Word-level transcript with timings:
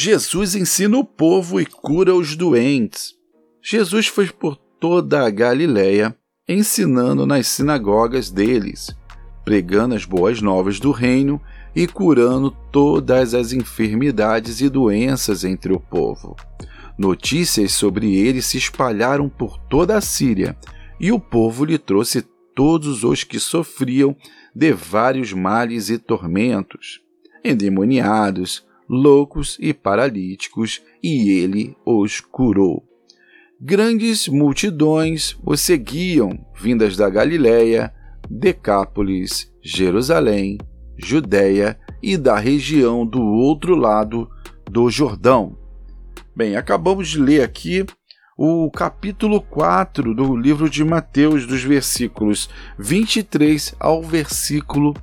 Jesus 0.00 0.54
ensina 0.54 0.96
o 0.96 1.04
povo 1.04 1.60
e 1.60 1.66
cura 1.66 2.14
os 2.14 2.36
doentes. 2.36 3.14
Jesus 3.60 4.06
foi 4.06 4.28
por 4.28 4.54
toda 4.54 5.26
a 5.26 5.28
Galiléia, 5.28 6.16
ensinando 6.48 7.26
nas 7.26 7.48
sinagogas 7.48 8.30
deles, 8.30 8.96
pregando 9.44 9.96
as 9.96 10.04
boas 10.04 10.40
novas 10.40 10.78
do 10.78 10.92
reino 10.92 11.42
e 11.74 11.88
curando 11.88 12.52
todas 12.70 13.34
as 13.34 13.52
enfermidades 13.52 14.60
e 14.60 14.68
doenças 14.68 15.42
entre 15.42 15.72
o 15.72 15.80
povo. 15.80 16.36
Notícias 16.96 17.72
sobre 17.72 18.14
ele 18.14 18.40
se 18.40 18.56
espalharam 18.56 19.28
por 19.28 19.58
toda 19.58 19.96
a 19.96 20.00
Síria, 20.00 20.56
e 21.00 21.10
o 21.10 21.18
povo 21.18 21.64
lhe 21.64 21.76
trouxe 21.76 22.22
todos 22.54 23.02
os 23.02 23.24
que 23.24 23.40
sofriam 23.40 24.14
de 24.54 24.72
vários 24.72 25.32
males 25.32 25.90
e 25.90 25.98
tormentos, 25.98 27.00
endemoniados, 27.44 28.67
loucos 28.88 29.56
e 29.60 29.74
paralíticos, 29.74 30.82
e 31.02 31.30
ele 31.30 31.76
os 31.84 32.20
curou. 32.20 32.84
Grandes 33.60 34.28
multidões 34.28 35.36
o 35.44 35.56
seguiam, 35.56 36.46
vindas 36.54 36.96
da 36.96 37.10
Galiléia, 37.10 37.92
Decápolis, 38.30 39.52
Jerusalém, 39.60 40.58
Judéia 40.96 41.78
e 42.02 42.16
da 42.16 42.38
região 42.38 43.04
do 43.04 43.20
outro 43.20 43.74
lado 43.74 44.28
do 44.70 44.88
Jordão. 44.90 45.58
Bem, 46.34 46.56
acabamos 46.56 47.08
de 47.08 47.20
ler 47.20 47.42
aqui 47.42 47.84
o 48.36 48.70
capítulo 48.70 49.40
4 49.40 50.14
do 50.14 50.36
livro 50.36 50.70
de 50.70 50.84
Mateus, 50.84 51.44
dos 51.44 51.64
versículos 51.64 52.48
23 52.78 53.74
ao 53.80 54.00
versículo 54.00 54.94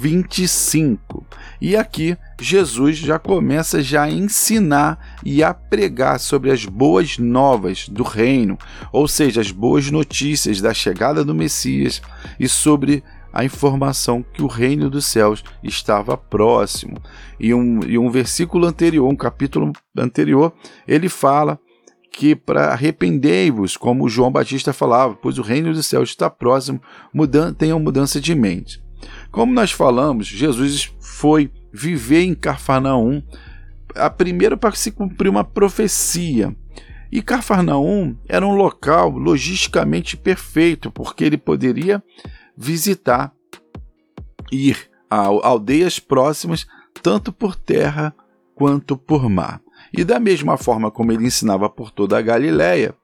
25. 0.00 1.26
E 1.60 1.76
aqui 1.76 2.16
Jesus 2.40 2.96
já 2.96 3.18
começa 3.18 3.82
já 3.82 4.04
a 4.04 4.10
ensinar 4.10 5.18
e 5.22 5.44
a 5.44 5.52
pregar 5.52 6.18
sobre 6.18 6.50
as 6.50 6.64
boas 6.64 7.18
novas 7.18 7.86
do 7.86 8.02
reino, 8.02 8.56
ou 8.94 9.06
seja, 9.06 9.42
as 9.42 9.50
boas 9.50 9.90
notícias 9.90 10.58
da 10.58 10.72
chegada 10.72 11.22
do 11.22 11.34
Messias 11.34 12.00
e 12.38 12.48
sobre 12.48 13.04
a 13.30 13.44
informação 13.44 14.24
que 14.32 14.42
o 14.42 14.46
reino 14.46 14.88
dos 14.88 15.04
céus 15.04 15.44
estava 15.62 16.16
próximo. 16.16 16.96
E 17.38 17.52
um, 17.52 17.80
e 17.86 17.98
um 17.98 18.10
versículo 18.10 18.66
anterior, 18.66 19.06
um 19.06 19.14
capítulo 19.14 19.70
anterior, 19.94 20.50
ele 20.88 21.10
fala 21.10 21.58
que 22.10 22.34
para 22.34 22.68
arrependei-vos, 22.68 23.76
como 23.76 24.08
João 24.08 24.32
Batista 24.32 24.72
falava, 24.72 25.14
pois 25.14 25.38
o 25.38 25.42
reino 25.42 25.74
dos 25.74 25.86
céus 25.86 26.08
está 26.08 26.30
próximo, 26.30 26.80
mudan 27.12 27.52
tenham 27.52 27.78
mudança 27.78 28.18
de 28.18 28.34
mente. 28.34 28.82
Como 29.30 29.52
nós 29.52 29.70
falamos, 29.70 30.26
Jesus 30.26 30.92
foi 31.00 31.50
viver 31.72 32.22
em 32.22 32.34
Cafarnaum, 32.34 33.22
a 33.94 34.10
primeira 34.10 34.56
para 34.56 34.74
se 34.74 34.90
cumprir 34.90 35.28
uma 35.28 35.44
profecia. 35.44 36.54
E 37.12 37.22
Cafarnaum 37.22 38.16
era 38.28 38.46
um 38.46 38.54
local 38.54 39.10
logisticamente 39.10 40.16
perfeito, 40.16 40.90
porque 40.90 41.24
ele 41.24 41.36
poderia 41.36 42.02
visitar, 42.56 43.32
ir 44.50 44.90
a 45.08 45.26
aldeias 45.26 45.98
próximas, 45.98 46.66
tanto 47.02 47.32
por 47.32 47.56
terra 47.56 48.14
quanto 48.54 48.96
por 48.96 49.28
mar. 49.28 49.60
E 49.92 50.04
da 50.04 50.20
mesma 50.20 50.56
forma 50.56 50.90
como 50.90 51.10
ele 51.10 51.26
ensinava 51.26 51.68
por 51.68 51.90
toda 51.90 52.18
a 52.18 52.22
Galiléia, 52.22 52.94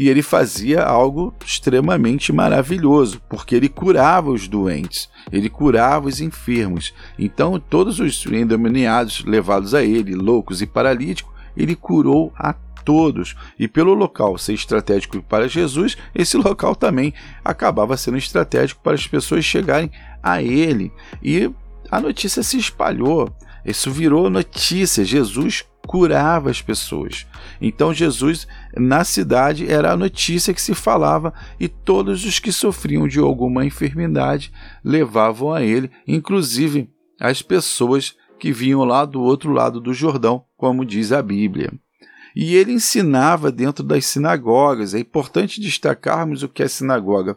e 0.00 0.08
ele 0.08 0.22
fazia 0.22 0.84
algo 0.84 1.34
extremamente 1.44 2.32
maravilhoso, 2.32 3.20
porque 3.28 3.56
ele 3.56 3.68
curava 3.68 4.30
os 4.30 4.46
doentes, 4.46 5.10
ele 5.32 5.50
curava 5.50 6.06
os 6.06 6.20
enfermos. 6.20 6.94
Então, 7.18 7.58
todos 7.58 7.98
os 7.98 8.24
endemoniados 8.26 9.24
levados 9.24 9.74
a 9.74 9.82
ele, 9.82 10.14
loucos 10.14 10.62
e 10.62 10.66
paralíticos, 10.68 11.34
ele 11.56 11.74
curou 11.74 12.32
a 12.38 12.52
todos. 12.84 13.34
E 13.58 13.66
pelo 13.66 13.92
local 13.92 14.38
ser 14.38 14.52
estratégico 14.52 15.20
para 15.20 15.48
Jesus, 15.48 15.96
esse 16.14 16.36
local 16.38 16.76
também 16.76 17.12
acabava 17.44 17.96
sendo 17.96 18.18
estratégico 18.18 18.80
para 18.80 18.94
as 18.94 19.04
pessoas 19.04 19.44
chegarem 19.44 19.90
a 20.22 20.40
ele. 20.40 20.92
E 21.20 21.50
a 21.90 21.98
notícia 21.98 22.44
se 22.44 22.56
espalhou. 22.56 23.34
Isso 23.64 23.90
virou 23.90 24.30
notícia. 24.30 25.04
Jesus 25.04 25.64
curava 25.88 26.50
as 26.50 26.60
pessoas. 26.60 27.26
Então 27.62 27.94
Jesus 27.94 28.46
na 28.76 29.04
cidade 29.04 29.66
era 29.72 29.90
a 29.90 29.96
notícia 29.96 30.52
que 30.52 30.60
se 30.60 30.74
falava 30.74 31.32
e 31.58 31.66
todos 31.66 32.26
os 32.26 32.38
que 32.38 32.52
sofriam 32.52 33.08
de 33.08 33.18
alguma 33.18 33.64
enfermidade 33.64 34.52
levavam 34.84 35.50
a 35.50 35.62
ele, 35.62 35.90
inclusive 36.06 36.90
as 37.18 37.40
pessoas 37.40 38.14
que 38.38 38.52
vinham 38.52 38.84
lá 38.84 39.06
do 39.06 39.22
outro 39.22 39.50
lado 39.50 39.80
do 39.80 39.94
Jordão, 39.94 40.44
como 40.58 40.84
diz 40.84 41.10
a 41.10 41.22
Bíblia. 41.22 41.72
E 42.36 42.54
ele 42.54 42.72
ensinava 42.72 43.50
dentro 43.50 43.82
das 43.82 44.04
sinagogas. 44.04 44.94
É 44.94 44.98
importante 44.98 45.58
destacarmos 45.58 46.42
o 46.42 46.48
que 46.48 46.62
é 46.62 46.68
sinagoga 46.68 47.36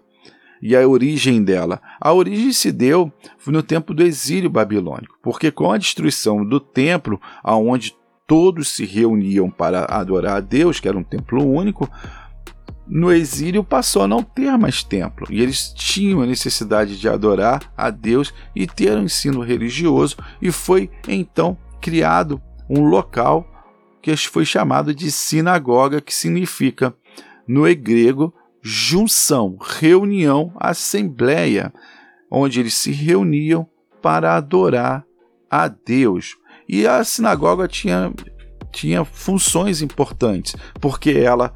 e 0.62 0.76
a 0.76 0.86
origem 0.86 1.42
dela. 1.42 1.82
A 2.00 2.14
origem 2.14 2.52
se 2.52 2.70
deu 2.72 3.12
no 3.48 3.64
tempo 3.64 3.94
do 3.94 4.04
exílio 4.04 4.50
babilônico, 4.50 5.18
porque 5.24 5.50
com 5.50 5.72
a 5.72 5.78
destruição 5.78 6.46
do 6.46 6.60
templo, 6.60 7.20
aonde 7.42 7.96
todos 8.32 8.70
se 8.70 8.86
reuniam 8.86 9.50
para 9.50 9.84
adorar 9.84 10.38
a 10.38 10.40
Deus, 10.40 10.80
que 10.80 10.88
era 10.88 10.98
um 10.98 11.04
templo 11.04 11.46
único, 11.46 11.92
no 12.88 13.12
exílio 13.12 13.62
passou 13.62 14.04
a 14.04 14.08
não 14.08 14.24
ter 14.24 14.58
mais 14.58 14.86
templo 14.86 15.28
e 15.30 15.42
eles 15.42 15.74
tinham 15.74 16.22
a 16.22 16.26
necessidade 16.26 16.98
de 16.98 17.10
adorar 17.10 17.74
a 17.76 17.90
Deus 17.90 18.34
e 18.56 18.66
ter 18.66 18.98
um 18.98 19.04
ensino 19.04 19.42
religioso, 19.42 20.16
e 20.42 20.50
foi 20.50 20.90
então 21.10 21.58
criado 21.82 22.42
um 22.70 22.86
local 22.86 23.46
que 24.02 24.16
foi 24.16 24.46
chamado 24.46 24.96
de 24.96 25.12
sinagoga, 25.12 26.00
que 26.00 26.14
significa 26.14 26.96
no 27.46 27.64
grego 27.76 28.34
junção, 28.62 29.58
reunião, 29.60 30.54
assembleia, 30.58 31.74
onde 32.32 32.62
eles 32.62 32.76
se 32.76 32.94
reuniam 32.94 33.68
para 34.02 34.38
adorar 34.38 35.06
a 35.50 35.68
Deus. 35.68 36.38
E 36.72 36.88
a 36.88 37.04
sinagoga 37.04 37.68
tinha, 37.68 38.14
tinha 38.72 39.04
funções 39.04 39.82
importantes, 39.82 40.56
porque 40.80 41.12
ela 41.12 41.54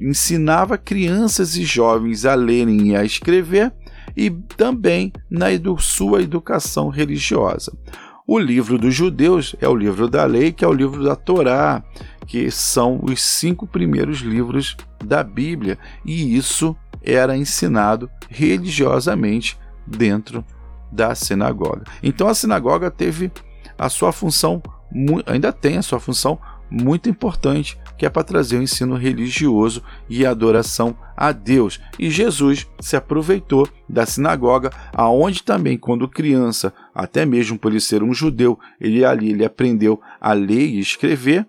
ensinava 0.00 0.78
crianças 0.78 1.56
e 1.56 1.64
jovens 1.64 2.24
a 2.24 2.36
lerem 2.36 2.90
e 2.90 2.96
a 2.96 3.04
escrever 3.04 3.74
e 4.16 4.30
também 4.30 5.12
na 5.28 5.50
edu 5.50 5.76
sua 5.80 6.22
educação 6.22 6.90
religiosa. 6.90 7.76
O 8.24 8.38
livro 8.38 8.78
dos 8.78 8.94
judeus 8.94 9.56
é 9.60 9.68
o 9.68 9.74
livro 9.74 10.08
da 10.08 10.24
lei, 10.24 10.52
que 10.52 10.64
é 10.64 10.68
o 10.68 10.72
livro 10.72 11.02
da 11.02 11.16
Torá, 11.16 11.82
que 12.24 12.48
são 12.48 13.00
os 13.02 13.20
cinco 13.20 13.66
primeiros 13.66 14.18
livros 14.18 14.76
da 15.04 15.24
Bíblia, 15.24 15.76
e 16.04 16.36
isso 16.36 16.76
era 17.02 17.36
ensinado 17.36 18.08
religiosamente 18.28 19.58
dentro 19.84 20.44
da 20.92 21.16
sinagoga. 21.16 21.82
Então 22.00 22.28
a 22.28 22.34
sinagoga 22.34 22.92
teve 22.92 23.30
a 23.78 23.88
sua 23.88 24.12
função, 24.12 24.62
ainda 25.26 25.52
tem 25.52 25.78
a 25.78 25.82
sua 25.82 26.00
função 26.00 26.38
muito 26.70 27.08
importante, 27.08 27.78
que 27.96 28.04
é 28.04 28.10
para 28.10 28.24
trazer 28.24 28.58
o 28.58 28.62
ensino 28.62 28.96
religioso 28.96 29.82
e 30.08 30.26
adoração 30.26 30.96
a 31.16 31.32
Deus. 31.32 31.80
E 31.98 32.10
Jesus 32.10 32.66
se 32.80 32.96
aproveitou 32.96 33.68
da 33.88 34.04
sinagoga, 34.04 34.70
aonde 34.92 35.42
também 35.42 35.78
quando 35.78 36.08
criança, 36.08 36.72
até 36.94 37.24
mesmo 37.24 37.58
por 37.58 37.70
ele 37.70 37.80
ser 37.80 38.02
um 38.02 38.12
judeu, 38.12 38.58
ele 38.80 39.04
ali 39.04 39.30
ele 39.30 39.44
aprendeu 39.44 40.00
a 40.20 40.32
ler 40.32 40.66
e 40.66 40.80
escrever. 40.80 41.46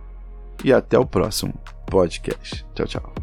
e 0.62 0.72
até 0.72 0.98
o 0.98 1.06
próximo 1.06 1.54
podcast. 1.86 2.64
Tchau, 2.74 2.86
tchau. 2.86 3.21